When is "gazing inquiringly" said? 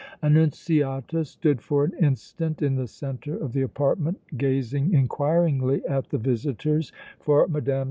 4.35-5.85